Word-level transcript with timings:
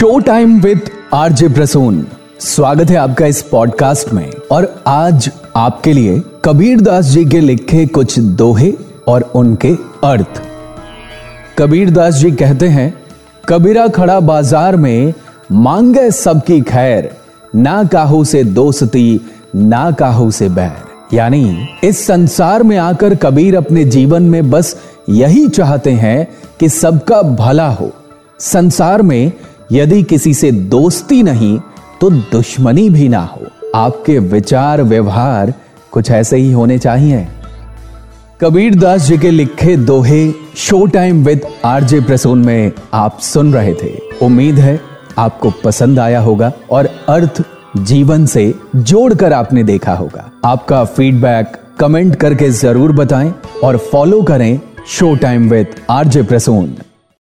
Show 0.00 0.18
time 0.18 0.60
with 0.60 0.88
RJ 1.14 1.48
Prasoon 1.48 2.06
स्वागत 2.40 2.90
है 2.90 2.96
आपका 2.96 3.26
इस 3.26 3.40
पॉडकास्ट 3.42 4.12
में। 4.12 4.30
और 4.52 4.82
आज 4.86 5.30
आपके 5.56 5.92
लिए 5.92 6.22
कबीर 6.44 6.80
दास 6.80 7.04
जी 7.04 7.24
के 7.24 7.40
लिखे 7.40 7.84
कुछ 7.86 8.18
दोहे 8.18 8.72
और 9.08 9.22
उनके 9.34 9.72
अर्थ। 10.04 10.40
कबीर 11.58 11.90
दास 11.90 12.14
जी 12.14 12.30
कहते 12.30 12.68
हैं, 12.68 12.94
कबीरा 13.48 13.86
खड़ा 13.88 14.18
बाज़ार 14.20 14.76
में 14.76 15.12
मांगे 15.52 16.10
सबकी 16.10 16.60
खैर, 16.60 17.10
ना 17.54 17.82
काहू 17.84 18.22
से 18.24 18.42
दोस्ती, 18.44 19.20
ना 19.56 19.90
काहू 19.90 20.30
से 20.30 20.48
बैर। 20.48 21.16
यानी, 21.16 21.68
इस 21.84 22.06
संसार 22.06 22.62
में 22.62 22.76
आकर 22.78 23.14
कबीर 23.14 23.56
अपने 23.56 23.84
जीवन 23.84 24.22
में 24.22 24.50
बस 24.50 24.76
यही 25.08 25.48
चाहते 25.48 25.90
हैं 25.90 26.26
कि 26.60 26.68
सबका 26.68 27.22
भला 27.22 27.68
हो। 27.68 27.92
संसार 28.40 29.02
में 29.02 29.32
यदि 29.72 30.02
किसी 30.02 30.34
से 30.34 30.50
दोस्ती 30.52 31.22
नहीं 31.22 31.58
तो 32.00 32.10
दुश्मनी 32.10 32.88
भी 32.90 33.08
ना 33.08 33.20
हो। 33.22 33.46
आपके 33.74 34.18
विचार 34.18 34.82
व्यवहार 34.82 35.52
कुछ 35.92 36.10
ऐसे 36.10 36.36
ही 36.36 36.50
होने 36.52 36.78
चाहिए। 36.78 37.26
कबीर 38.40 38.74
दास 38.74 39.02
जी 39.02 39.18
के 39.18 39.30
लिखे 39.30 39.76
दोहे 39.76 40.30
show 40.56 40.84
time 40.86 41.24
with 41.24 41.46
RJ 41.64 42.00
Prasoon 42.00 42.44
में 42.44 42.72
आप 42.94 43.18
सुन 43.22 43.52
रहे 43.54 43.74
थे। 43.74 43.92
उम्मीद 44.22 44.58
है 44.58 44.78
आपको 45.18 45.52
पसंद 45.64 45.98
आया 45.98 46.20
होगा 46.20 46.52
और 46.70 46.86
अर्थ 47.08 47.42
जीवन 47.78 48.26
से 48.26 48.52
जोड़कर 48.76 49.32
आपने 49.32 49.62
देखा 49.64 49.94
होगा। 49.94 50.30
आपका 50.44 50.84
फीडबैक 50.86 51.56
कमेंट 51.80 52.14
करके 52.16 52.50
ज़रूर 52.50 52.92
बताएँ 52.92 53.32
और 53.64 53.76
फॉलो 53.92 54.22
करें 54.22 54.60
show 54.88 55.14
time 55.14 55.48
with 55.50 55.74
RJ 55.90 56.22
Prasoon. 56.22 56.74